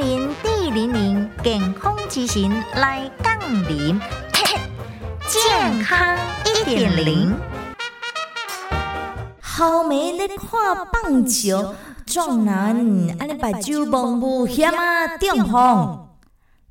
[0.00, 0.34] 零
[0.72, 3.38] 零零健康之行来杠
[3.68, 4.00] 铃，
[5.28, 6.16] 健康
[6.46, 7.36] 一点零。
[9.42, 11.74] 好妹咧看棒球，
[12.06, 12.68] 壮男
[13.18, 16.09] 安尼把酒蒙不险啊，中风。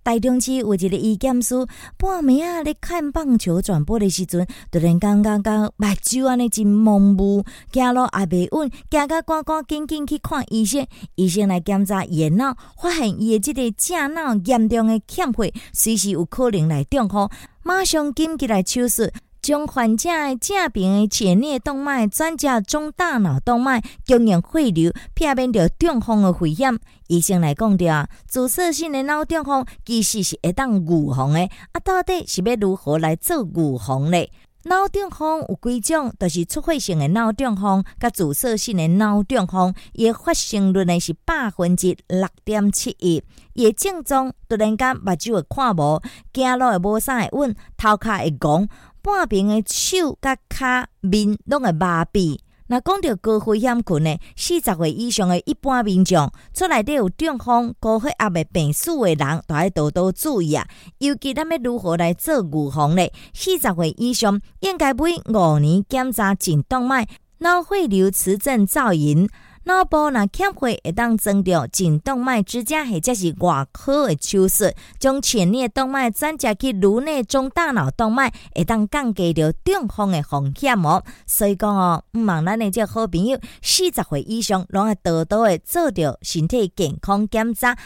[0.09, 1.53] 台中市有一个医检师，
[1.95, 10.83] 半暝啊咧看棒球转播的时阵，突然间感觉目睭安尼真模糊，走路也袂稳，行到赶赶紧紧去看医生。
[11.13, 17.29] 医生来检查伊脑，发现伊的即个正脑严重的欠血，随时有可能来中风，
[17.61, 19.07] 马上紧急来手术。
[19.49, 26.77] 将患者的正边的前列动脉转接中大脑动脉，供应血流，避免着中风的危险。
[27.07, 31.39] 医生来讲着啊，阻塞性的脑中风其实是会当预防的。
[31.71, 34.23] 啊，到底是要如何来做预防呢？
[34.65, 43.23] 脑中风有几种，就是出血性的脑中风，甲阻塞性的脑中风，伊发生率呢是百分之六点七一。
[43.53, 45.99] 伊症状突然间目睭会看无，
[46.31, 48.67] 走路会无啥会稳，头壳会戆。
[49.01, 52.39] 半边的手、甲骹、面拢会麻痹。
[52.71, 60.67] 那讲到高危险群呢，四十岁以上的一般民众，出来底有中风、高血压的病史的人，都要多多注意啊。
[60.99, 63.07] 尤其咱要如何来做预防呢？
[63.33, 67.07] 四十岁以上应该每五年检查颈动脉、
[67.39, 69.27] 脑血流磁振造影。
[69.69, 74.65] 脑部若欠血，会当增着颈动脉支架，或者是外科的手术，
[74.97, 81.03] 将前列动脉转接去颅内中大脑动脉，会当降低着中风的风险哦。
[81.27, 87.77] 所以讲哦，毋忙咱的这好朋友，四十岁以上，拢会多多的做着身体健康检查，